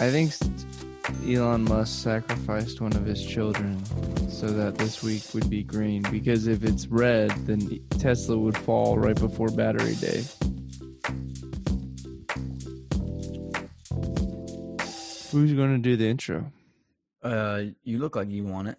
[0.00, 0.32] I think
[1.28, 3.84] Elon Musk sacrificed one of his children
[4.30, 6.02] so that this week would be green.
[6.10, 10.24] Because if it's red, then Tesla would fall right before battery day.
[15.30, 16.50] Who's going to do the intro?
[17.22, 18.78] Uh, you look like you want it.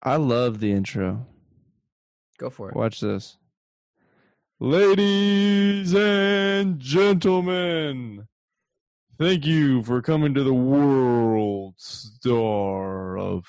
[0.00, 1.26] I love the intro.
[2.38, 2.76] Go for it.
[2.76, 3.36] Watch this.
[4.60, 8.28] Ladies and gentlemen,
[9.18, 13.46] thank you for coming to the world star of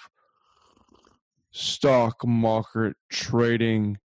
[1.52, 3.98] stock market trading.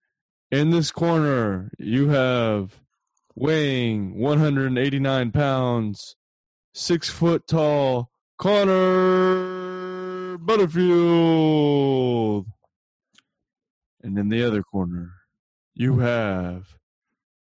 [0.51, 2.79] In this corner, you have
[3.35, 6.15] weighing 189 pounds,
[6.73, 12.47] six foot tall, Connor Butterfield.
[14.01, 15.11] And in the other corner,
[15.73, 16.77] you have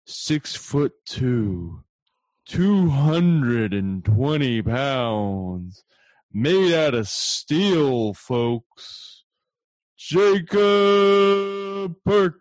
[0.05, 1.83] six foot two,
[2.52, 5.84] 220 pounds,
[6.31, 9.25] made out of steel, folks.
[9.97, 12.36] Jacob Perkins.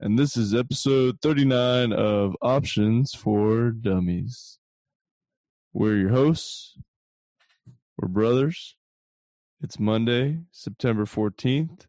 [0.00, 4.58] And this is episode 39 of Options for Dummies.
[5.72, 6.76] We're your hosts.
[7.96, 8.74] We're brothers.
[9.60, 11.86] It's Monday, September 14th,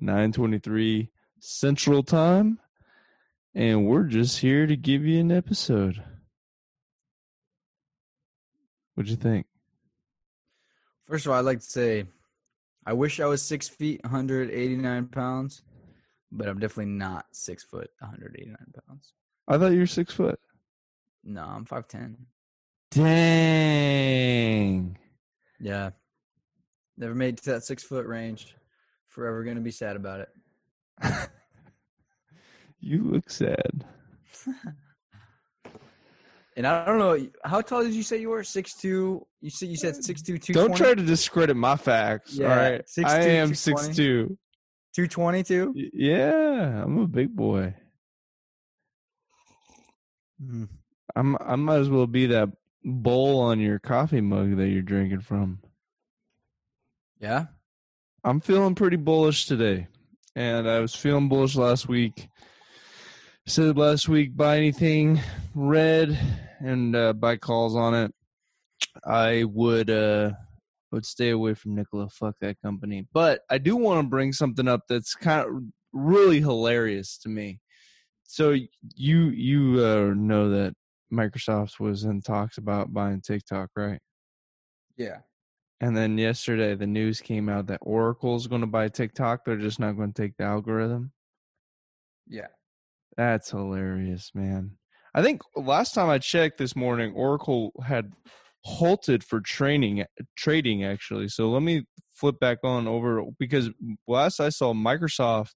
[0.00, 2.58] 923 Central Time.
[3.54, 6.02] And we're just here to give you an episode.
[8.94, 9.46] What'd you think?
[11.06, 12.06] First of all, I'd like to say
[12.84, 15.62] I wish I was six feet, 189 pounds,
[16.32, 18.56] but I'm definitely not six foot, 189
[18.88, 19.12] pounds.
[19.46, 20.38] I thought you were six foot.
[21.22, 22.16] No, I'm 5'10.
[22.90, 23.88] Dang.
[25.60, 25.90] Yeah.
[26.96, 28.54] Never made to that six foot range.
[29.08, 30.28] Forever going to be sad about it.
[32.84, 33.84] you look sad.
[36.56, 38.44] and I don't know how tall did you say you were?
[38.44, 39.26] Six two.
[39.40, 40.52] You said you said six two two.
[40.52, 42.36] Don't try to discredit my facts.
[42.36, 44.36] Yeah, all right, 6'2", I am six two.
[44.94, 45.74] Two twenty two.
[45.74, 47.74] Yeah, I'm a big boy.
[50.42, 50.68] Mm.
[51.16, 51.36] I'm.
[51.40, 52.50] I might as well be that
[52.84, 55.60] bowl on your coffee mug that you're drinking from.
[57.20, 57.46] Yeah.
[58.22, 59.86] I'm feeling pretty bullish today.
[60.36, 62.28] And I was feeling bullish last week.
[63.46, 65.20] Said last week, buy anything
[65.54, 66.18] red
[66.60, 68.10] and uh, buy calls on it.
[69.04, 70.30] I would uh
[70.90, 72.08] would stay away from Nikola.
[72.08, 73.06] Fuck that company.
[73.12, 75.62] But I do want to bring something up that's kind of
[75.92, 77.60] really hilarious to me.
[78.22, 78.56] So
[78.96, 80.74] you you uh, know that
[81.12, 84.00] Microsoft was in talks about buying TikTok, right?
[84.96, 85.18] Yeah.
[85.82, 89.44] And then yesterday, the news came out that Oracle's going to buy TikTok.
[89.44, 91.12] They're just not going to take the algorithm.
[92.26, 92.46] Yeah.
[93.16, 94.72] That's hilarious, man.
[95.14, 98.12] I think last time I checked this morning, Oracle had
[98.64, 100.04] halted for training
[100.36, 101.28] trading actually.
[101.28, 103.70] So let me flip back on over because
[104.08, 105.52] last I saw Microsoft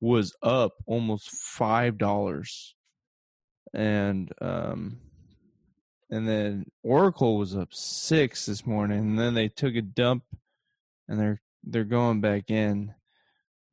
[0.00, 2.74] was up almost five dollars,
[3.72, 4.98] and um,
[6.10, 10.24] and then Oracle was up six this morning, and then they took a dump,
[11.08, 12.94] and they're they're going back in.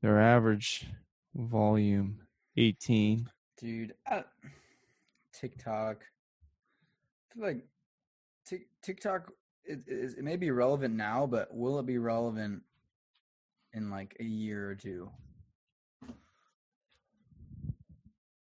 [0.01, 0.85] Their average
[1.33, 2.22] volume
[2.57, 3.29] eighteen.
[3.57, 4.21] Dude, uh,
[5.33, 6.03] TikTok.
[7.31, 7.65] I feel like
[8.47, 9.31] t- TikTok
[9.65, 12.63] it, it, it may be relevant now, but will it be relevant
[13.73, 15.09] in like a year or two?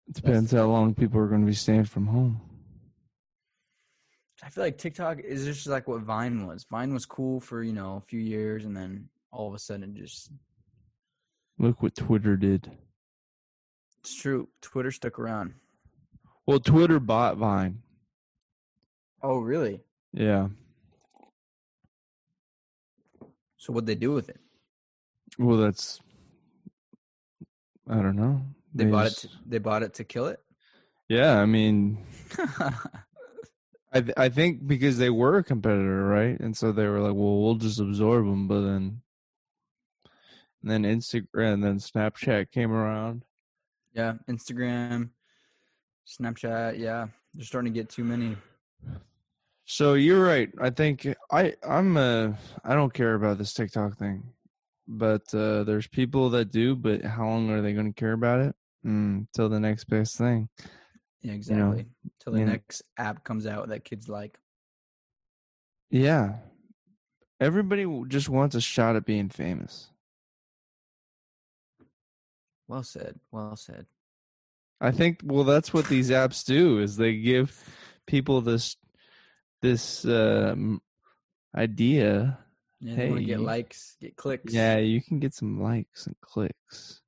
[0.07, 2.41] It depends how long people are going to be staying from home.
[4.43, 6.65] I feel like TikTok is just like what Vine was.
[6.69, 9.95] Vine was cool for you know a few years, and then all of a sudden,
[9.95, 10.31] just
[11.59, 12.69] look what Twitter did.
[14.01, 14.49] It's true.
[14.61, 15.53] Twitter stuck around.
[16.47, 17.83] Well, Twitter bought Vine.
[19.21, 19.81] Oh, really?
[20.11, 20.49] Yeah.
[23.57, 24.39] So what'd they do with it?
[25.37, 26.01] Well, that's
[27.87, 28.41] I don't know.
[28.73, 29.25] They, they bought just...
[29.25, 29.27] it.
[29.27, 30.39] To, they bought it to kill it.
[31.09, 31.97] Yeah, I mean,
[33.91, 36.39] I th- I think because they were a competitor, right?
[36.39, 39.01] And so they were like, "Well, we'll just absorb them." But then,
[40.61, 43.25] and then Instagram, and then Snapchat came around.
[43.93, 45.09] Yeah, Instagram,
[46.07, 46.79] Snapchat.
[46.79, 48.37] Yeah, they're starting to get too many.
[49.65, 50.49] So you're right.
[50.59, 52.33] I think I I'm uh
[52.63, 54.23] I don't care about this TikTok thing,
[54.87, 56.75] but uh there's people that do.
[56.75, 58.55] But how long are they going to care about it?
[58.85, 60.49] Mm, till the next best thing.
[61.21, 61.77] Yeah, exactly.
[61.77, 64.39] You know, Till the next app comes out that kids like.
[65.89, 66.35] Yeah.
[67.39, 69.89] Everybody just wants a shot at being famous.
[72.71, 73.19] Well said.
[73.31, 73.85] Well said.
[74.79, 77.51] I think well that's what these apps do is they give
[78.07, 78.77] people this
[79.61, 80.81] this um,
[81.53, 82.39] idea,
[82.79, 84.53] Yeah, Hey, get likes, get clicks.
[84.53, 87.01] yeah, you can get some likes and clicks.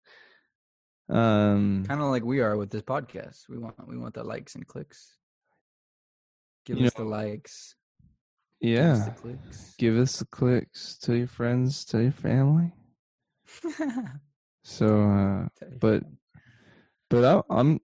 [1.07, 3.48] Um, kind of like we are with this podcast.
[3.48, 5.15] We want we want the likes and clicks.
[6.65, 7.75] Give us the likes.
[8.62, 9.75] give us yeah, the clicks.
[9.77, 10.98] give us the clicks.
[10.98, 11.86] Tell your friends.
[11.86, 12.74] Tell your family.
[14.63, 15.48] So, uh,
[15.80, 16.04] but-
[17.10, 17.80] but I, I'm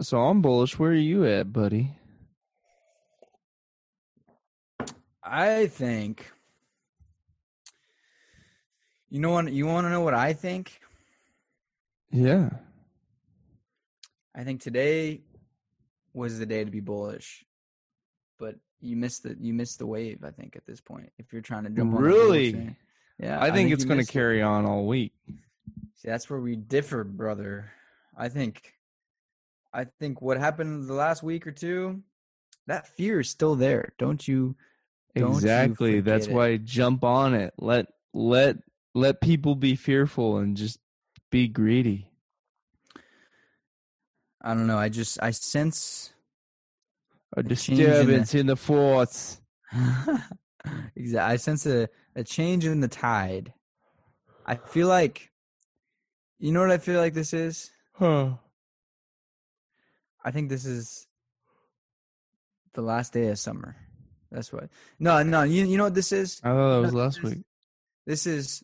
[0.00, 0.78] so I'm bullish.
[0.78, 1.96] Where are you at, buddy?
[5.22, 6.30] I think
[9.10, 10.80] you know what you want to know what I think.
[12.10, 12.50] Yeah.
[14.34, 15.20] I think today
[16.14, 17.44] was the day to be bullish,
[18.38, 20.24] but you missed the you missed the wave.
[20.24, 22.16] I think at this point, if you're trying to jump on the bullish
[22.52, 22.76] Really?
[23.20, 24.12] yeah, I think it's going to missed it.
[24.14, 25.12] carry on all week.
[25.98, 27.72] See, that's where we differ, brother.
[28.16, 28.74] I think,
[29.72, 32.02] I think what happened the last week or two,
[32.68, 33.92] that fear is still there.
[33.98, 34.54] Don't you?
[35.16, 36.00] Don't you exactly.
[36.00, 36.32] That's it.
[36.32, 37.52] why jump on it.
[37.58, 38.58] Let let
[38.94, 40.78] let people be fearful and just
[41.30, 42.08] be greedy.
[44.40, 44.78] I don't know.
[44.78, 46.12] I just I sense
[47.36, 49.40] A in the- disturbance in the force.
[50.94, 51.18] exactly.
[51.18, 53.52] I sense a, a change in the tide.
[54.46, 55.30] I feel like,
[56.38, 57.70] you know what I feel like this is?
[57.92, 58.30] Huh.
[60.24, 61.06] I think this is
[62.74, 63.76] the last day of summer.
[64.30, 64.68] That's what.
[64.98, 65.42] No, no.
[65.42, 66.40] You you know what this is?
[66.44, 67.44] I thought that was No, last this week.
[68.06, 68.62] This is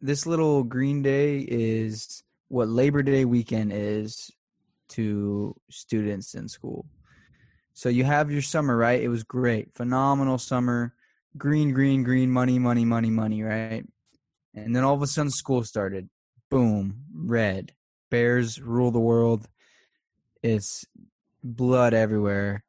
[0.00, 4.30] this little green day is what Labor Day weekend is
[4.90, 6.86] to students in school.
[7.72, 9.02] So you have your summer, right?
[9.02, 9.74] It was great.
[9.74, 10.94] Phenomenal summer.
[11.36, 13.84] Green, green, green, money, money, money, money, right?
[14.54, 16.08] And then all of a sudden school started.
[16.54, 17.72] Boom, red.
[18.12, 19.48] Bears rule the world.
[20.40, 20.86] It's
[21.42, 22.62] blood everywhere.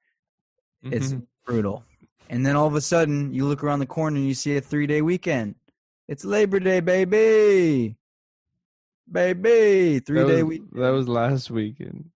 [0.82, 1.28] It's Mhm.
[1.46, 1.86] brutal.
[2.28, 4.62] And then all of a sudden, you look around the corner and you see a
[4.62, 5.54] three day weekend.
[6.08, 7.96] It's Labor Day, baby.
[9.12, 10.00] Baby.
[10.00, 10.64] Three that day was, week.
[10.72, 12.10] That was last weekend.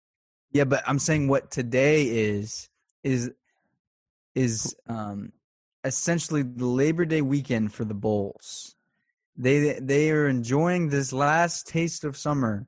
[0.51, 2.67] Yeah, but I'm saying what today is
[3.03, 3.31] is
[4.33, 5.33] is um
[5.83, 8.75] essentially the Labor Day weekend for the Bulls.
[9.39, 12.67] They they are enjoying this last taste of summer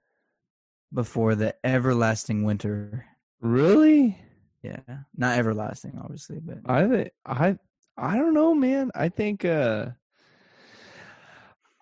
[0.94, 3.06] before the everlasting winter.
[3.42, 4.18] Really?
[4.64, 4.80] Yeah,
[5.18, 7.58] not everlasting, obviously, but I think I
[7.98, 8.90] I don't know, man.
[8.96, 9.88] I think uh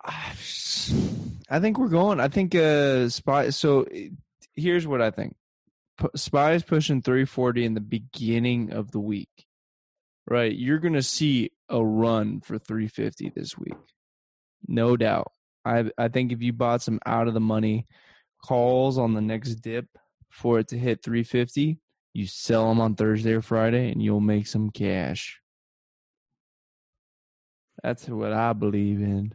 [0.03, 2.19] I think we're going.
[2.19, 3.85] I think uh spy so
[4.55, 5.35] here's what I think.
[5.99, 9.45] P- spy is pushing 340 in the beginning of the week.
[10.27, 10.55] Right?
[10.55, 13.73] You're going to see a run for 350 this week.
[14.67, 15.31] No doubt.
[15.65, 17.87] I I think if you bought some out of the money
[18.43, 19.85] calls on the next dip
[20.29, 21.79] for it to hit 350,
[22.13, 25.39] you sell them on Thursday or Friday and you'll make some cash.
[27.83, 29.33] That's what I believe in.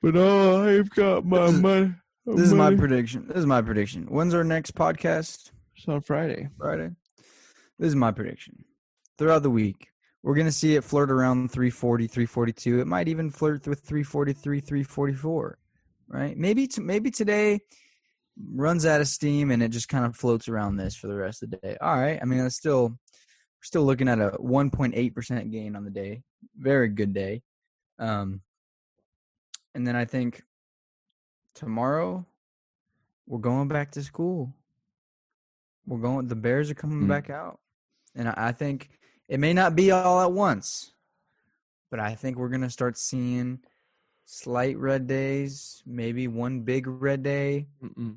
[0.00, 1.94] But oh, I've got my money.
[2.24, 3.26] this is my prediction.
[3.26, 4.06] This is my prediction.
[4.08, 5.50] When's our next podcast?
[5.76, 6.48] It's on Friday.
[6.56, 6.90] Friday.
[7.78, 8.64] This is my prediction.
[9.18, 9.88] Throughout the week,
[10.22, 12.80] we're going to see it flirt around 340, 342.
[12.80, 15.58] It might even flirt with 343, 344,
[16.08, 16.36] right?
[16.36, 17.60] Maybe t- maybe today
[18.54, 21.42] runs out of steam and it just kind of floats around this for the rest
[21.42, 21.76] of the day.
[21.80, 22.18] All right.
[22.20, 26.22] I mean, it's still we're still looking at a 1.8% gain on the day.
[26.56, 27.42] Very good day.
[27.98, 28.40] Um
[29.74, 30.42] and then I think
[31.54, 32.24] tomorrow
[33.26, 34.52] we're going back to school.
[35.86, 36.28] We're going.
[36.28, 37.08] The Bears are coming Mm.
[37.08, 37.60] back out,
[38.14, 38.90] and I, I think
[39.28, 40.92] it may not be all at once,
[41.90, 43.60] but I think we're gonna start seeing
[44.24, 48.16] slight red days, maybe one big red day, Mm-mm.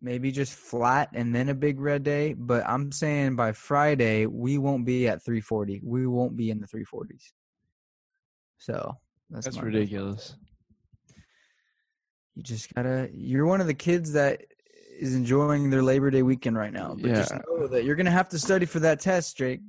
[0.00, 2.34] maybe just flat and then a big red day.
[2.34, 5.80] But I'm saying by Friday we won't be at 340.
[5.84, 7.32] We won't be in the 340s.
[8.58, 8.96] So
[9.30, 10.36] that's, That's ridiculous.
[12.34, 13.10] You just gotta.
[13.12, 14.42] You're one of the kids that
[14.98, 16.94] is enjoying their Labor Day weekend right now.
[16.94, 17.40] But just Yeah.
[17.48, 19.60] know that you're gonna have to study for that test, Jake.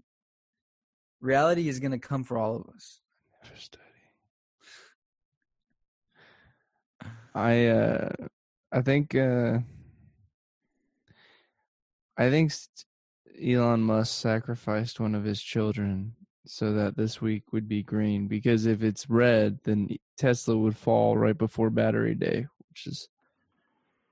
[1.21, 2.99] Reality is gonna come for all of us.
[3.43, 3.83] Never study.
[7.33, 8.09] I uh
[8.71, 9.59] I think uh
[12.17, 12.51] I think
[13.41, 18.65] Elon Musk sacrificed one of his children so that this week would be green because
[18.65, 23.09] if it's red then Tesla would fall right before battery day which is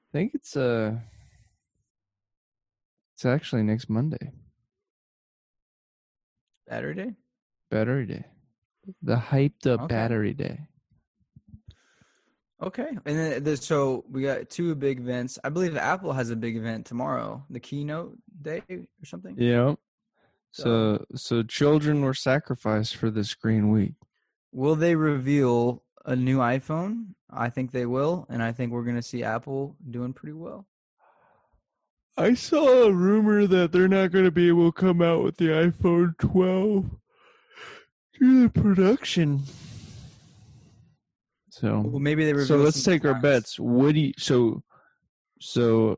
[0.09, 0.95] I think it's uh
[3.15, 4.31] it's actually next Monday
[6.69, 7.05] Saturday.
[7.05, 7.15] Day.
[7.71, 8.25] battery day
[9.01, 9.93] the hyped up Okay.
[9.95, 10.59] battery day
[12.61, 15.39] Okay, and then there's, so we got two big events.
[15.45, 19.35] I believe Apple has a big event tomorrow, the keynote day or something.
[19.37, 19.75] Yeah.
[20.51, 23.93] So so children were sacrificed for this green week.
[24.51, 27.13] Will they reveal a new iPhone?
[27.29, 30.67] I think they will, and I think we're going to see Apple doing pretty well.
[32.19, 35.37] I saw a rumor that they're not going to be able to come out with
[35.37, 36.89] the iPhone 12
[38.19, 39.43] due to production.
[41.49, 43.57] So, Well, maybe they reveal so let's some take our bets.
[43.57, 44.63] What do you, so
[45.39, 45.97] so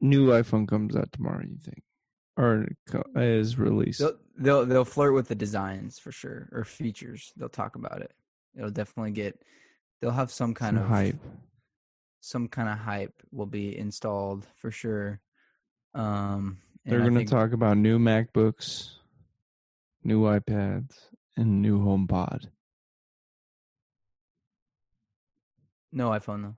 [0.00, 1.42] new iPhone comes out tomorrow?
[1.42, 1.82] You think,
[2.36, 2.68] or
[3.16, 3.98] is released?
[3.98, 7.32] They'll, they'll they'll flirt with the designs for sure or features.
[7.36, 8.12] They'll talk about it.
[8.56, 9.42] It'll definitely get.
[10.00, 11.20] They'll have some kind Some of hype.
[12.20, 15.20] Some kind of hype will be installed for sure.
[15.94, 18.90] Um, They're going to talk about new MacBooks,
[20.04, 20.94] new iPads,
[21.36, 22.46] and new HomePod.
[25.90, 26.54] no iPhone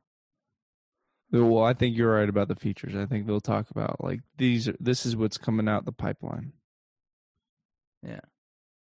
[1.33, 1.47] though.
[1.49, 2.97] Well, I think you're right about the features.
[2.97, 4.69] I think they'll talk about like these.
[4.69, 6.53] are- This is what's coming out the pipeline.
[8.03, 8.21] Yeah.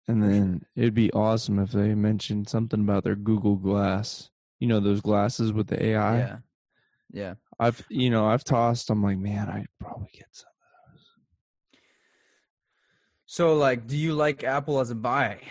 [0.07, 0.39] And For sure.
[0.39, 4.31] then it'd be awesome if they mentioned something about their Google Glass.
[4.60, 6.17] You know those glasses with the AI.
[6.17, 6.38] yeah,
[7.12, 7.33] yeah.
[7.62, 8.89] I've you know I've tossed.
[8.89, 10.50] I'm like, man, I'd probably get some.
[10.50, 11.06] Of those.
[13.27, 15.41] So, like, do you like Apple as a buy?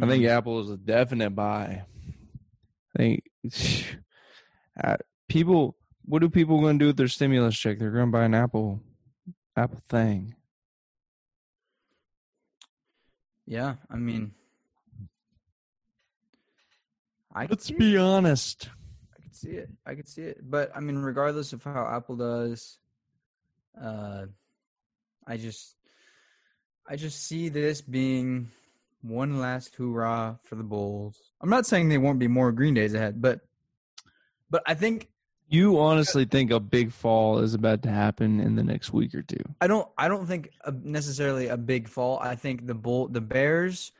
[0.00, 1.82] I think Apple is a definite buy.
[2.96, 3.24] I think
[4.82, 4.96] uh,
[5.28, 5.76] people.
[6.04, 7.78] What are people going to do with their stimulus check?
[7.78, 8.80] They're going to buy an Apple,
[9.56, 10.34] Apple thing.
[13.46, 14.32] Yeah, I mean,
[17.34, 18.70] I Let's be honest.
[19.40, 19.70] See it.
[19.86, 20.38] I could see it.
[20.42, 22.78] But I mean, regardless of how Apple does,
[23.80, 24.26] uh,
[25.26, 25.76] I just,
[26.86, 28.50] I just see this being
[29.00, 31.16] one last hoorah for the Bulls.
[31.40, 33.40] I'm not saying they won't be more Green Days ahead, but,
[34.50, 35.08] but I think
[35.52, 39.22] You honestly think a big fall is about to happen in the next week or
[39.22, 39.42] two?
[39.60, 42.20] I don't I don't think a, necessarily a big fall.
[42.20, 43.90] I think the bull the Bears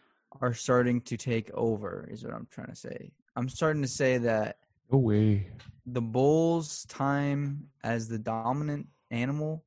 [0.41, 3.11] are starting to take over is what I'm trying to say.
[3.35, 4.59] I'm starting to say that
[4.91, 5.51] No way.
[5.87, 9.65] the Bulls time as the dominant animal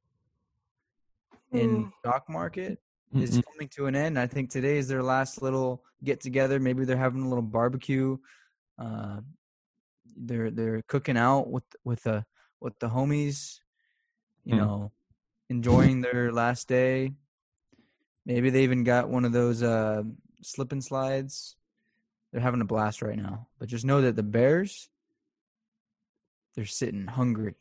[1.51, 2.80] in stock market
[3.13, 3.44] is Mm-mm.
[3.51, 4.18] coming to an end.
[4.18, 6.60] I think today is their last little get together.
[6.60, 8.18] Maybe they're having a little barbecue.
[8.77, 9.22] Uh,
[10.18, 12.25] they're they're cooking out with with the
[12.60, 13.60] with the homies.
[14.46, 14.60] You Hmm.
[14.60, 14.92] know,
[15.50, 17.13] enjoying their last day.
[18.25, 20.03] Maybe they even got one of those uh,
[20.42, 21.56] slip and slides.
[22.32, 23.48] They're having a blast right now.
[23.60, 24.89] But just know that the Bears,
[26.55, 27.55] they're sitting hungry.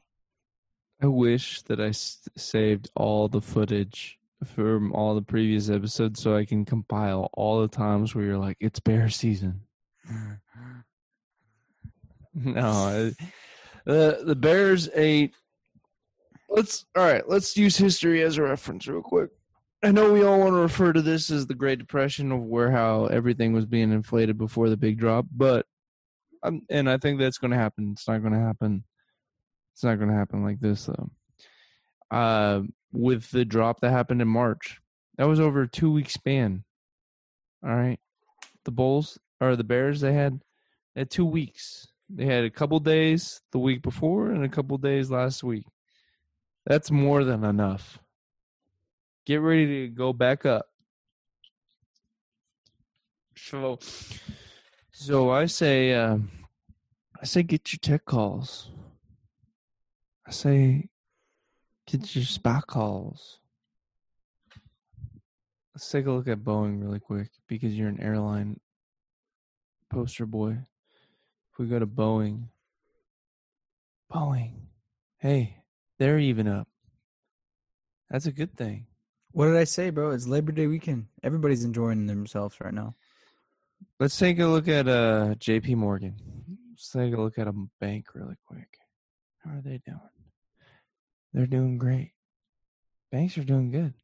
[1.00, 6.36] I wish that I s- saved all the footage from all the previous episodes so
[6.36, 9.62] I can compile all the times where you're like, it's bear season.
[12.34, 13.16] No, it-
[13.84, 15.34] the the Bears ate.
[16.48, 17.28] Let's all right.
[17.28, 19.30] Let's use history as a reference, real quick.
[19.82, 22.70] I know we all want to refer to this as the Great Depression of where
[22.70, 25.66] how everything was being inflated before the big drop, but
[26.42, 27.92] um, and I think that's going to happen.
[27.92, 28.84] It's not going to happen.
[29.74, 31.10] It's not going to happen like this though.
[32.10, 34.80] Uh, with the drop that happened in March,
[35.16, 36.64] that was over a two week span.
[37.64, 38.00] All right,
[38.64, 40.40] the Bulls or the Bears they had
[40.94, 41.86] they had two weeks.
[42.10, 45.64] They had a couple days the week before and a couple days last week.
[46.66, 47.98] That's more than enough.
[49.24, 50.66] Get ready to go back up.
[53.36, 53.78] So,
[54.92, 56.30] so I say, um,
[57.20, 58.70] I say, get your tech calls.
[60.26, 60.88] I say,
[61.86, 63.38] get your spot calls.
[65.74, 68.60] Let's take a look at Boeing really quick because you're an airline
[69.90, 70.58] poster boy.
[71.52, 72.48] If we go to Boeing,
[74.12, 74.52] Boeing,
[75.18, 75.56] hey,
[75.98, 76.68] they're even up.
[78.10, 78.86] That's a good thing.
[79.30, 80.10] What did I say, bro?
[80.10, 81.06] It's Labor Day weekend.
[81.22, 82.94] Everybody's enjoying themselves right now.
[84.00, 86.16] Let's take a look at uh JP Morgan.
[86.70, 88.78] Let's take a look at a bank really quick.
[89.44, 89.98] How are they doing?
[91.32, 92.12] They're doing great.
[93.10, 93.94] Banks are doing good.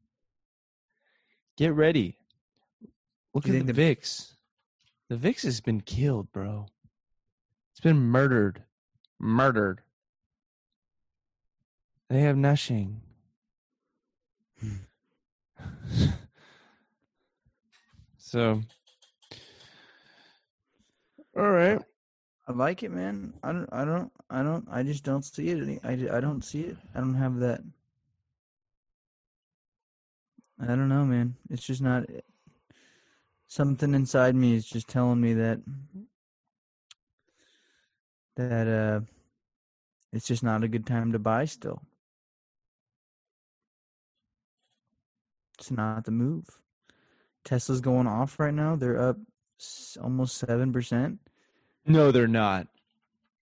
[1.57, 2.17] Get ready.
[3.35, 4.35] Look You at the the- VIX.
[5.09, 6.67] The VIX has been killed, bro.
[7.73, 8.63] It's been murdered.
[9.19, 9.81] Murdered.
[12.11, 13.01] They have nothing.
[18.19, 18.61] so
[21.39, 21.81] all right.
[22.49, 23.35] I like it, man.
[23.43, 23.69] I don't.
[23.71, 24.11] I don't.
[24.29, 24.67] I don't.
[24.71, 25.63] I just don't see it.
[25.63, 26.17] Any, I.
[26.17, 26.77] I don't see it.
[26.95, 27.61] I don't have that.
[30.61, 31.37] I don't know, man.
[31.51, 32.05] It's just not.
[33.47, 35.61] Something inside me is just telling me that.
[38.37, 39.01] That uh,
[40.13, 41.45] it's just not a good time to buy.
[41.45, 41.83] Still,
[45.59, 46.59] it's not the move.
[47.45, 48.75] Tesla's going off right now.
[48.75, 49.19] They're up
[50.01, 51.19] almost seven percent.
[51.87, 52.67] No, they're not.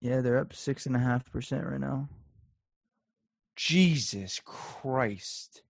[0.02, 2.10] Yeah, they're up six and a half percent right now.
[3.56, 5.64] Jesus Christ.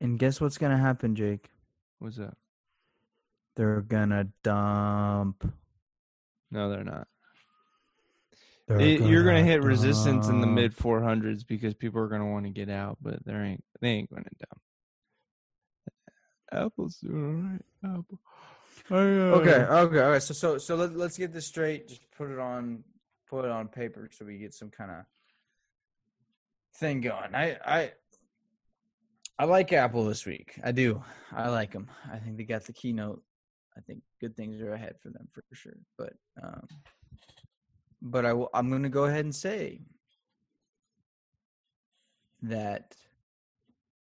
[0.00, 1.50] And guess what's gonna happen, Jake?
[1.98, 2.36] What's that?
[3.56, 5.52] They're gonna dump.
[6.50, 7.06] No, they're not.
[8.66, 9.66] They're It- you're gonna hit dump.
[9.68, 13.44] resistance in the mid 400s because people are gonna want to get out, but there
[13.44, 14.60] ain't they ain't gonna dump.
[16.52, 17.98] Apple's doing all right.
[17.98, 18.20] Apple.
[18.90, 20.18] Uh, Okay, okay, okay.
[20.20, 21.88] So, so, so let, let's get this straight.
[21.88, 22.84] Just put it on,
[23.28, 25.04] put it on paper, so we get some kind of
[26.76, 27.34] thing going.
[27.34, 27.92] I, I,
[29.38, 30.58] I like Apple this week.
[30.62, 31.02] I do.
[31.32, 31.88] I like them.
[32.12, 33.22] I think they got the keynote.
[33.76, 35.72] I think good things are ahead for them for sure.
[35.98, 36.12] But,
[36.42, 36.66] um,
[38.02, 39.80] but I, will- I'm going to go ahead and say
[42.42, 42.94] that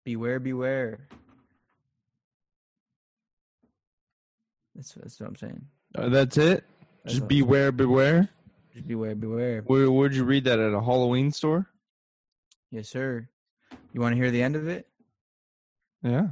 [0.03, 1.07] beware, beware.
[4.75, 5.65] That's, that's what I'm saying.
[5.95, 6.65] Uh, that's it.
[7.03, 8.29] That's Just beware, beware.
[8.73, 9.61] Just beware, beware.
[9.65, 11.67] Where where'd you read that at a Halloween store?
[12.71, 13.29] Yes, sir.
[13.93, 14.87] You want to hear the end of it?
[16.03, 16.29] Yeah.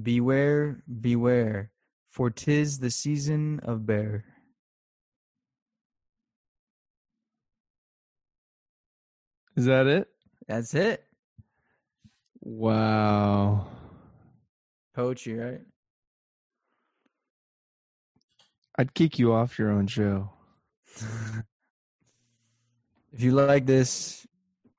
[0.00, 1.72] Beware, beware,
[2.10, 4.24] for 'tis the season of bear.
[9.56, 10.08] Is that it?
[10.46, 11.04] That's it.
[12.40, 13.66] Wow.
[14.94, 15.60] Poetry, right?
[18.78, 20.30] I'd kick you off your own show.
[23.12, 24.26] if you like this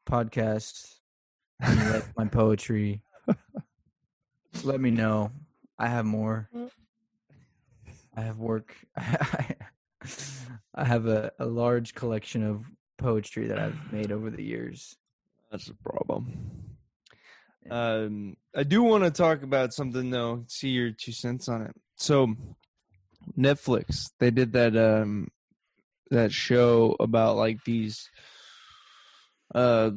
[0.08, 0.96] podcast,
[1.60, 3.02] and you like my poetry,
[4.64, 5.32] let me know.
[5.80, 6.50] I have more.
[8.16, 8.76] I have work.
[8.98, 9.56] I
[10.84, 12.66] have a, a large collection of
[12.98, 14.96] poetry that I've made over the years.
[15.52, 16.78] That's a problem.
[17.70, 20.46] Um, I do want to talk about something though.
[20.48, 21.76] See your two cents on it.
[21.96, 22.36] So,
[23.38, 25.28] Netflix they did that um
[26.10, 28.10] that show about like these
[29.54, 29.92] uh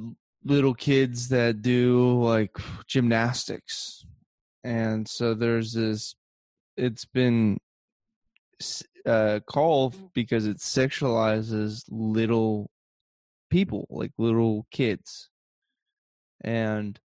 [0.44, 4.04] little kids that do like gymnastics,
[4.64, 6.14] and so there's this.
[6.76, 7.58] It's been
[9.06, 12.70] uh called because it sexualizes little
[13.50, 15.28] people, like little kids,
[16.42, 16.98] and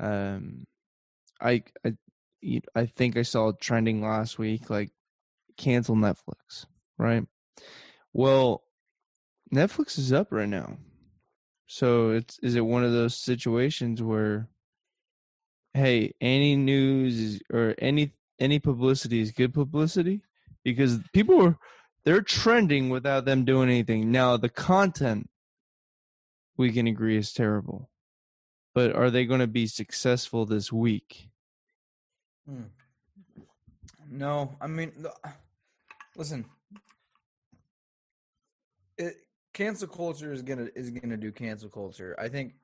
[0.00, 0.64] um
[1.40, 1.92] i i
[2.74, 4.90] i think i saw trending last week like
[5.58, 6.64] cancel netflix
[6.98, 7.26] right?
[8.12, 8.62] Well
[9.54, 10.78] netflix is up right now.
[11.66, 14.48] So it's is it one of those situations where
[15.74, 20.22] hey any news or any any publicity is good publicity?
[20.64, 21.58] Because people are
[22.04, 24.10] they're trending without them doing anything.
[24.10, 25.28] Now the content
[26.56, 27.90] we can agree is terrible.
[28.74, 31.30] But are they going to be successful this week?
[32.48, 32.64] Hmm.
[34.10, 35.14] No, I mean, the-
[36.18, 36.44] listen.
[38.98, 39.14] It,
[39.54, 42.14] cancel culture is gonna is gonna do cancel culture.
[42.18, 42.54] I think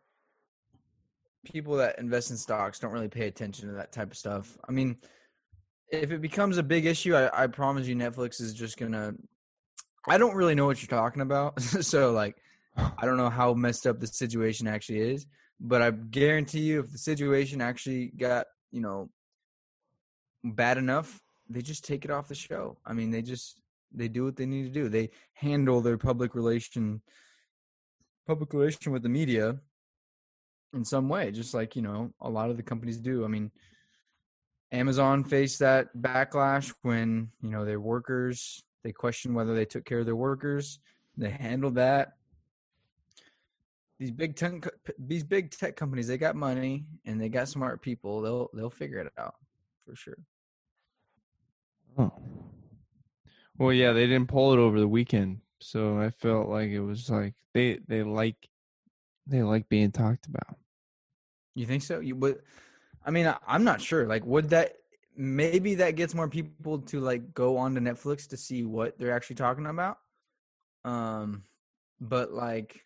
[1.44, 4.58] people that invest in stocks don't really pay attention to that type of stuff.
[4.68, 4.96] I mean,
[5.90, 9.14] if it becomes a big issue, I, I promise you, Netflix is just gonna.
[10.06, 12.36] I don't really know what you're talking about, so like,
[12.76, 15.26] I don't know how messed up the situation actually is.
[15.60, 19.08] But I guarantee you, if the situation actually got you know
[20.42, 22.78] bad enough, they just take it off the show.
[22.86, 23.60] I mean, they just
[23.92, 24.88] they do what they need to do.
[24.88, 27.00] They handle their public relation
[28.26, 29.56] public relation with the media
[30.72, 33.24] in some way, just like, you know, a lot of the companies do.
[33.24, 33.50] I mean,
[34.72, 40.00] Amazon faced that backlash when, you know, their workers, they questioned whether they took care
[40.00, 40.80] of their workers.
[41.16, 42.14] They handled that.
[44.00, 44.66] These big tech,
[44.98, 48.20] these big tech companies, they got money and they got smart people.
[48.20, 49.36] They'll they'll figure it out
[49.86, 50.18] for sure.
[51.98, 52.12] Oh.
[53.58, 57.08] Well, yeah, they didn't pull it over the weekend, so I felt like it was
[57.08, 58.36] like they they like
[59.26, 60.56] they like being talked about.
[61.54, 62.00] You think so?
[62.00, 62.40] You would.
[63.06, 64.06] I mean, I, I'm not sure.
[64.06, 64.76] Like, would that
[65.16, 69.14] maybe that gets more people to like go on to Netflix to see what they're
[69.14, 69.98] actually talking about?
[70.84, 71.44] Um,
[72.00, 72.82] but like,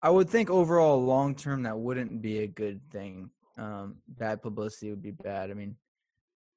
[0.00, 3.30] I would think overall, long term, that wouldn't be a good thing.
[3.58, 5.50] Um, bad publicity would be bad.
[5.50, 5.76] I mean,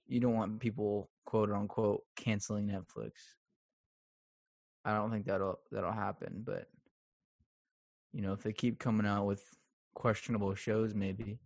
[0.10, 3.12] you don't want people quote unquote canceling Netflix.
[4.84, 6.68] I don't think that'll that'll happen, but
[8.12, 9.44] you know, if they keep coming out with
[9.94, 11.38] questionable shows, maybe.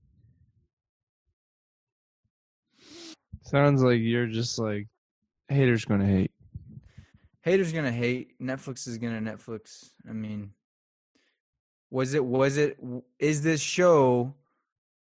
[3.41, 4.87] Sounds like you're just like
[5.49, 6.31] haters gonna hate.
[7.41, 8.39] Haters gonna hate.
[8.41, 9.89] Netflix is gonna Netflix.
[10.09, 10.51] I mean,
[11.91, 12.23] was it?
[12.23, 12.77] Was it?
[13.19, 14.33] Is this show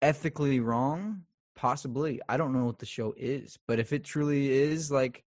[0.01, 1.21] ethically wrong?
[1.61, 2.19] Possibly.
[2.27, 5.23] I don't know what the show is, but if it truly is like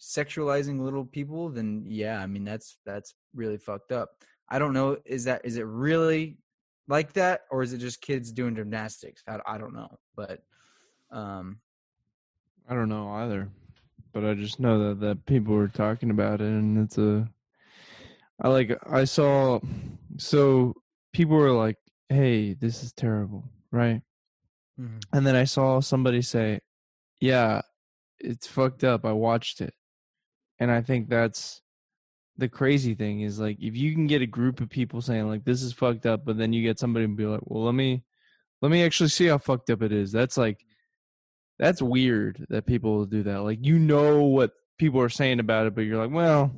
[0.00, 4.10] sexualizing little people, then yeah, I mean that's that's really fucked up.
[4.48, 4.98] I don't know.
[5.04, 6.38] Is that is it really
[6.86, 9.24] like that, or is it just kids doing gymnastics?
[9.26, 10.44] I, I don't know, but
[11.10, 11.58] um,
[12.68, 13.48] I don't know either,
[14.12, 17.28] but I just know that that people were talking about it, and it's a.
[18.40, 18.70] I like.
[18.88, 19.58] I saw.
[20.16, 20.74] So
[21.12, 24.00] people were like, "Hey, this is terrible," right?
[24.78, 25.02] Mhm.
[25.12, 26.60] And then I saw somebody say,
[27.20, 27.62] "Yeah,
[28.18, 29.04] it's fucked up.
[29.04, 29.74] I watched it."
[30.58, 31.62] And I think that's
[32.38, 35.44] the crazy thing is like if you can get a group of people saying like
[35.44, 38.04] this is fucked up, but then you get somebody and be like, "Well, let me
[38.62, 40.64] let me actually see how fucked up it is." That's like
[41.58, 43.42] that's weird that people will do that.
[43.42, 46.52] Like you know what people are saying about it, but you're like, "Well,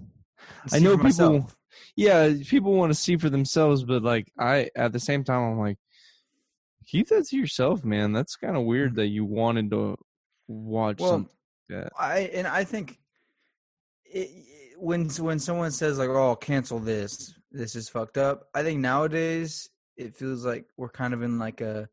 [0.72, 1.57] I know people myself.
[1.96, 5.59] yeah, people want to see for themselves, but like I at the same time I'm
[5.59, 5.78] like
[6.88, 8.12] keep that to yourself, man.
[8.12, 9.96] That's kind of weird that you wanted to
[10.48, 11.01] watch.
[11.01, 11.37] Well, something
[11.70, 11.92] like that.
[11.98, 12.98] I and I think
[14.05, 14.31] it,
[14.79, 17.35] when when someone says like, "Oh, cancel this.
[17.53, 21.61] This is fucked up." I think nowadays it feels like we're kind of in like
[21.61, 21.88] a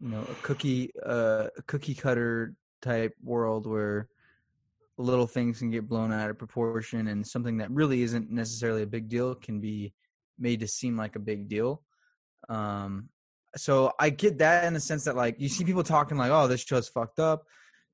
[0.00, 4.08] you know a cookie uh, a cookie cutter type world where
[4.96, 8.86] little things can get blown out of proportion, and something that really isn't necessarily a
[8.86, 9.92] big deal can be
[10.38, 11.82] made to seem like a big deal.
[12.48, 13.08] Um,
[13.56, 16.48] so I get that in the sense that like you see people talking like, "Oh,
[16.48, 17.44] this show's fucked up."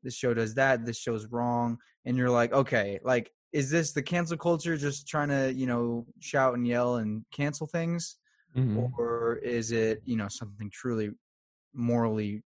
[0.03, 0.87] this show does that.
[0.87, 1.79] This show's wrong.
[2.07, 6.07] And you're like okay like is this the cancel culture just trying to you know
[6.21, 8.17] shout and yell and cancel things?
[8.57, 8.91] Mhm.
[8.99, 11.11] or is it you know something truly
[11.75, 12.43] morally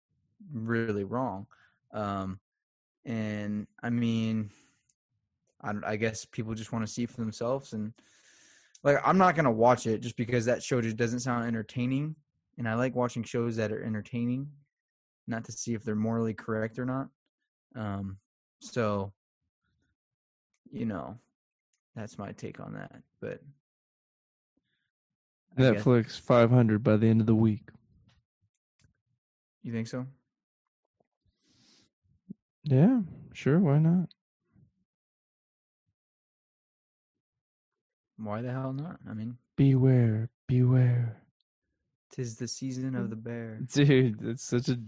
[0.53, 1.47] really wrong?
[1.93, 2.39] Um
[3.05, 4.51] and i mean
[5.63, 7.93] i, I guess people just want to see for themselves and
[8.85, 12.15] like i'm not gonna watch it just because that show just doesn't sound entertaining
[12.59, 14.51] and i like watching shows that are entertaining
[15.27, 17.09] not to see if they're morally correct or not
[17.77, 18.19] um
[18.61, 19.13] so
[20.71, 21.17] you know
[21.97, 23.41] that's my take on that but
[25.57, 27.69] I guess- Netflix 500 by the end of the week.
[29.63, 30.07] you think so
[32.65, 33.01] Yeah,
[33.33, 34.09] sure, why not?
[38.19, 41.17] why the hell not i mean Beware, beware.
[42.13, 44.79] Tis the season of the bear Dude, that's such a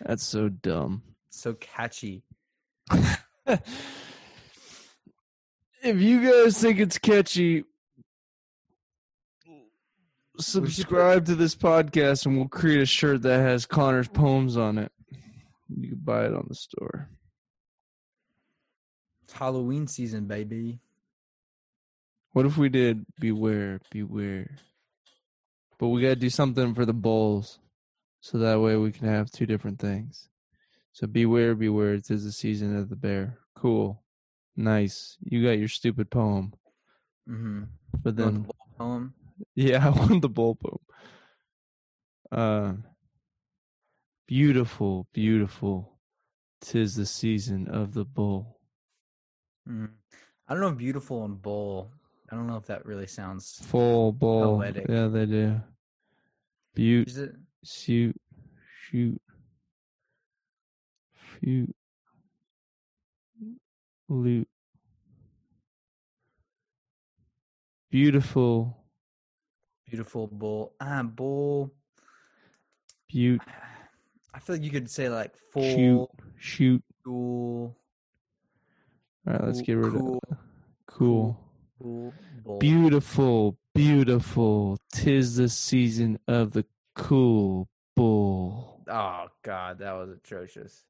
[0.00, 1.02] that's so dumb.
[1.30, 2.22] so catchy
[5.82, 7.64] if you guys think it's catchy,
[10.38, 14.92] subscribe to this podcast and we'll create a shirt that has Connor's poems on it.
[15.68, 17.08] You can buy it on the store.
[19.24, 20.78] it's halloween season baby
[22.32, 24.56] What if we did beware, beware?
[25.78, 27.58] But we got to do something for the bowls
[28.20, 30.28] so that way we can have two different things.
[30.92, 33.38] So beware, beware, it is the season of the bear.
[33.54, 34.02] Cool.
[34.56, 35.18] Nice.
[35.20, 36.54] You got your stupid poem.
[37.28, 37.64] mm-hmm
[38.02, 39.14] But the then bowl poem
[39.54, 40.78] Yeah, I want the bull poem.
[42.32, 42.72] Uh,
[44.26, 45.92] beautiful, beautiful.
[46.62, 48.58] Tis the season of the bull.
[49.68, 49.90] Mhm.
[50.48, 51.90] i don't know if beautiful and bowl
[52.30, 54.56] i don't know if that really sounds Full bull.
[54.58, 54.86] Poetic.
[54.88, 55.60] Yeah, they do.
[56.74, 57.34] Butte, is it
[57.64, 58.14] shoot,
[58.90, 59.20] shoot,
[61.40, 61.74] shoot,
[64.08, 64.48] loot.
[67.90, 68.76] Beautiful,
[69.88, 71.72] beautiful bull ah bull
[73.08, 73.40] butte,
[74.34, 76.82] i feel like you could say like full shoot.
[77.04, 77.74] cool
[79.26, 80.36] All right, let's get rid cool, of
[80.86, 81.34] cool.
[81.34, 81.45] cool
[81.80, 82.12] bull
[82.58, 84.78] Beautiful, beautiful.
[84.92, 88.82] Tis the season of the cool bull.
[88.88, 90.84] oh god that was atrocious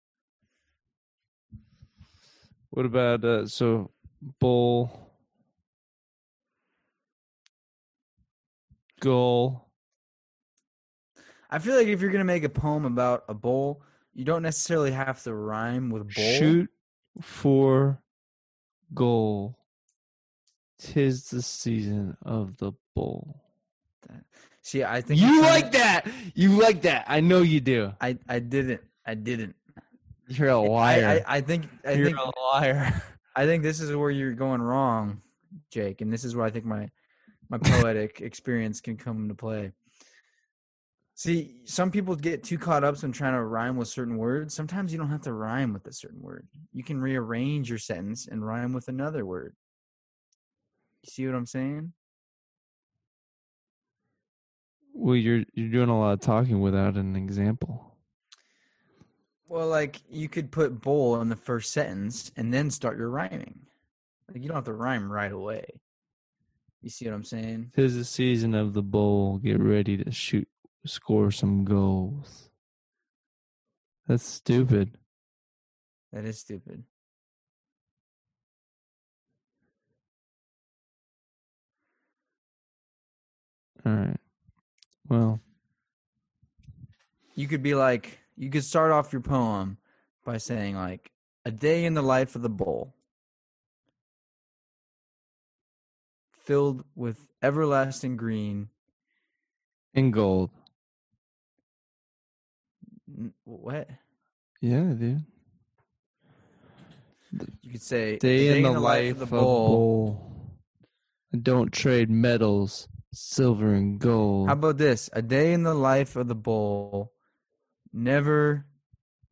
[2.70, 3.90] What about uh so
[4.40, 4.90] bull
[9.00, 9.68] goal?
[11.50, 13.82] i feel like if you're gonna make a poem about a bull
[14.14, 16.70] you don't necessarily have to rhyme with bull shoot
[17.20, 18.00] for
[18.94, 19.58] goal.
[20.78, 23.42] Tis the season of the bull.
[24.62, 26.06] see i think You like that.
[26.34, 27.04] You like that.
[27.08, 27.92] I know you do.
[28.00, 29.54] i i didn't i didn't
[30.28, 31.22] You're a liar.
[31.26, 33.02] I, I think i You're think a liar.
[33.36, 35.20] I think this is where you're going wrong,
[35.70, 36.88] Jake, and this is where I think my
[37.50, 39.72] my poetic experience can come into play.
[41.14, 44.54] See, some people get too caught up in trying to rhyme with certain words.
[44.54, 46.46] Sometimes you don't have to rhyme with a certain word.
[46.72, 49.54] You can rearrange your sentence and rhyme with another word.
[51.06, 51.92] You see what I'm saying?
[54.92, 57.96] Well, you're you're doing a lot of talking without an example.
[59.48, 63.60] Well, like you could put bowl in the first sentence and then start your rhyming.
[64.28, 65.64] Like you don't have to rhyme right away.
[66.82, 67.72] You see what I'm saying?
[67.76, 69.38] Tis the season of the bowl.
[69.38, 70.48] Get ready to shoot,
[70.84, 72.50] score some goals.
[74.08, 74.98] That's stupid.
[76.12, 76.82] That is stupid.
[83.86, 84.16] All right.
[85.08, 85.40] Well,
[87.36, 89.78] You could be like, you could start off your poem
[90.24, 91.12] by saying like,
[91.44, 92.96] a day in the life of the bull,
[96.32, 98.68] filled with everlasting green.
[99.94, 100.50] and gold.
[103.44, 103.88] What?
[104.60, 105.24] Yeah, dude.
[107.62, 110.32] You could say, Day, "A in the, life of the bowl.
[111.42, 114.48] Don't trade metals, silver and gold.
[114.48, 115.08] How about this?
[115.12, 117.12] A day in the life of the bowl,
[117.92, 118.66] never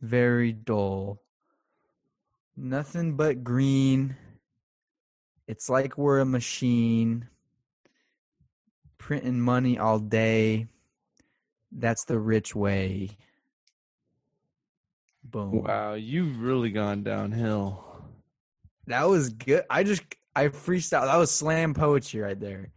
[0.01, 1.21] very dull.
[2.57, 4.17] Nothing but green.
[5.47, 7.29] It's like we're a machine
[8.97, 10.69] printing money all day.
[11.71, 13.11] That's the rich way.
[15.25, 15.63] Boom.
[15.65, 17.85] wow, you've really gone downhill.
[18.87, 19.65] That was good.
[19.69, 20.03] I just
[20.37, 21.07] I freestyle.
[21.07, 22.74] That was slam poetry right there.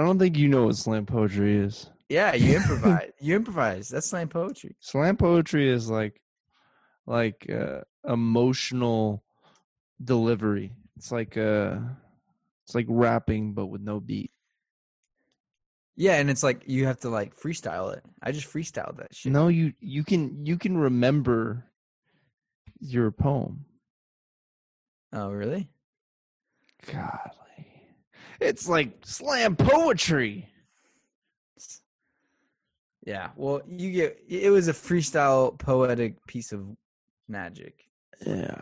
[0.00, 1.90] I don't think you know what slam poetry is.
[2.08, 3.10] Yeah, you improvise.
[3.20, 3.90] you improvise.
[3.90, 4.76] That's slam poetry.
[4.80, 6.22] Slam poetry is like
[7.06, 9.22] like uh, emotional
[10.02, 10.72] delivery.
[10.96, 11.76] It's like uh
[12.64, 14.30] it's like rapping but with no beat.
[15.96, 18.02] Yeah, and it's like you have to like freestyle it.
[18.22, 19.32] I just freestyled that shit.
[19.32, 21.66] No, you you can you can remember
[22.78, 23.66] your poem.
[25.12, 25.68] Oh, really?
[26.86, 27.39] Golly.
[28.40, 30.48] It's like slam poetry.
[33.04, 33.30] Yeah.
[33.36, 36.66] Well, you get it was a freestyle poetic piece of
[37.28, 37.86] magic.
[38.26, 38.60] Yeah.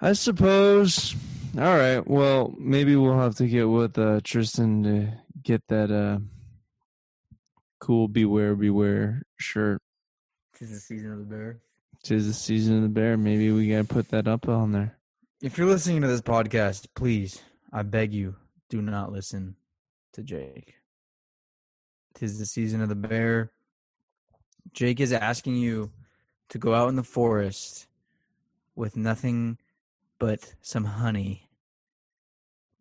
[0.00, 1.14] I suppose.
[1.56, 2.06] All right.
[2.06, 6.18] Well, maybe we'll have to get with uh, Tristan to get that uh,
[7.78, 9.80] cool "Beware, Beware" shirt.
[10.56, 11.60] Tis the season of the bear.
[12.02, 13.16] Tis the season of the bear.
[13.16, 14.98] Maybe we gotta put that up on there.
[15.42, 18.36] If you're listening to this podcast, please, I beg you,
[18.70, 19.56] do not listen
[20.12, 20.76] to Jake.
[22.14, 23.50] Tis the season of the bear.
[24.72, 25.90] Jake is asking you
[26.50, 27.88] to go out in the forest
[28.76, 29.58] with nothing
[30.20, 31.48] but some honey.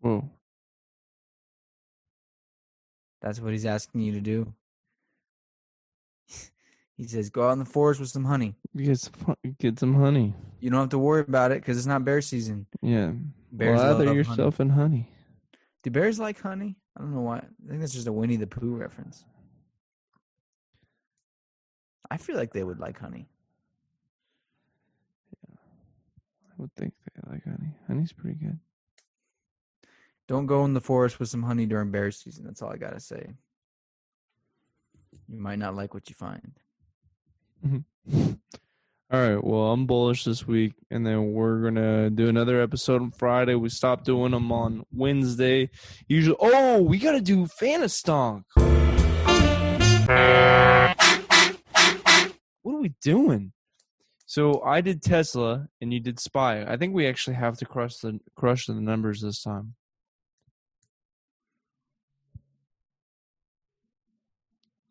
[0.02, 0.30] Whoa.
[3.24, 4.54] That's what he's asking you to do.
[6.98, 8.56] He says, "Go out in the forest with some honey.
[8.76, 10.34] Get some, get some honey.
[10.60, 12.68] You don't have to worry about it because it's not bear season.
[12.82, 13.12] Yeah.
[13.52, 15.10] Bears Lather yourself in honey.
[15.84, 16.78] Do bears like honey?
[16.96, 17.38] I don't know why.
[17.38, 19.26] I think that's just a Winnie the Pooh reference.
[22.10, 23.28] I feel like they would like honey.
[25.50, 25.56] Yeah,
[26.50, 27.74] I would think they like honey.
[27.88, 28.60] Honey's pretty good.
[30.28, 32.46] Don't go in the forest with some honey during bear season.
[32.46, 33.32] That's all I gotta say.
[35.28, 36.54] You might not like what you find.
[37.66, 38.32] Mm-hmm.
[39.14, 39.44] All right.
[39.44, 43.56] Well, I'm bullish this week, and then we're gonna do another episode on Friday.
[43.56, 45.70] We stopped doing them on Wednesday.
[46.08, 48.44] Usually, oh, we gotta do Fanistonk.
[52.64, 53.52] What are we doing?
[54.26, 56.64] So I did Tesla, and you did Spy.
[56.64, 59.76] I think we actually have to crush the crush the numbers this time.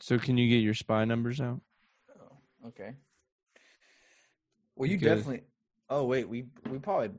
[0.00, 1.62] So can you get your Spy numbers out?
[2.66, 2.94] Okay.
[4.76, 5.46] Well, you Because- definitely.
[5.88, 7.10] Oh wait, we we probably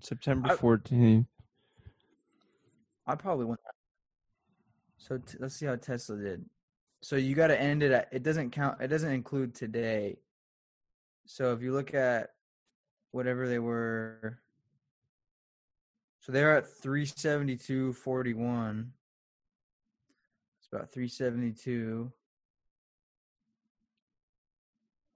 [0.00, 1.26] September I- 14th.
[3.06, 3.60] I probably went.
[4.98, 6.48] So t- let's see how Tesla did.
[7.02, 8.08] So you got to end it at.
[8.12, 8.80] It doesn't count.
[8.80, 10.18] It doesn't include today.
[11.26, 12.34] So if you look at
[13.10, 14.38] whatever they were,
[16.20, 18.92] so they're at three seventy two forty one.
[20.58, 22.12] It's about three seventy two.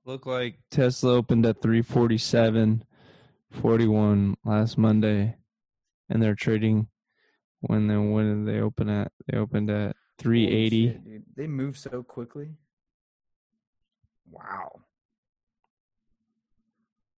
[0.09, 5.37] Look like Tesla opened at 347.41 last Monday,
[6.09, 6.89] and they're trading.
[7.61, 9.13] When then when did they open at?
[9.27, 10.87] They opened at 380.
[10.87, 11.25] dude.
[11.37, 12.55] They move so quickly.
[14.31, 14.81] Wow.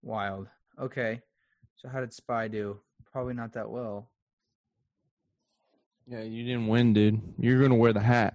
[0.03, 0.49] Wild.
[0.77, 1.21] Okay.
[1.77, 2.81] So how did Spy do?
[3.13, 4.11] Probably not that well.
[6.09, 7.21] Yeah, you didn't win, dude.
[7.39, 8.35] You're gonna wear the hat.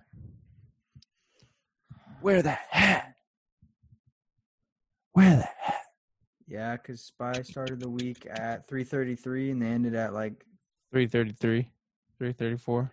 [2.22, 3.15] Wear that hat.
[5.16, 5.82] Wear the heck?
[6.48, 10.46] Yeah, because Spy started the week at 333 and they ended at like,
[10.92, 11.70] 333,
[12.20, 12.92] 334.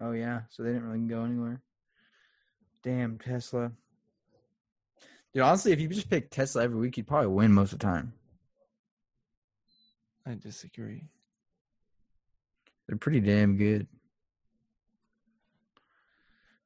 [0.00, 1.60] oh yeah, so they didn't really go anywhere.
[2.82, 3.72] Damn Tesla.
[5.34, 7.84] Dude, honestly, if you just pick Tesla every week, you'd probably win most of the
[7.84, 8.12] time.
[10.24, 11.04] I disagree.
[12.86, 13.86] They're pretty damn good.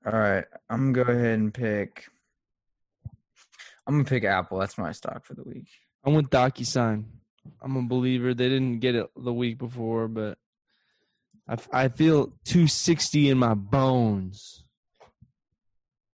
[0.07, 2.07] All right, I'm gonna go ahead and pick.
[3.91, 4.59] I'm gonna pick Apple.
[4.59, 5.67] That's my stock for the week.
[6.07, 7.07] I went DocuSign.
[7.61, 8.35] I'm a believer.
[8.35, 10.39] They didn't get it the week before, but
[11.49, 14.63] I, f- I feel 260 in my bones.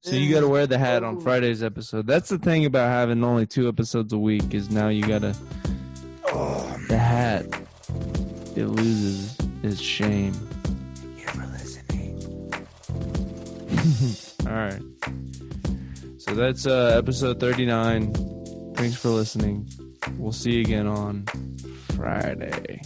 [0.04, 2.06] So you got to wear the hat on Friday's episode.
[2.06, 5.36] That's the thing about having only two episodes a week is now you got to
[6.28, 7.44] Oh, the hat.
[8.56, 10.32] It loses its shame.
[10.32, 12.54] thank you for listening.
[14.46, 14.80] All right.
[16.28, 18.12] So that's uh, episode 39.
[18.74, 19.68] Thanks for listening.
[20.18, 21.24] We'll see you again on
[21.94, 22.80] Friday.